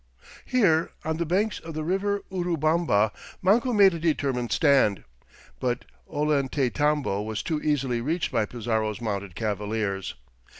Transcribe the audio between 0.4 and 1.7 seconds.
Here, on the banks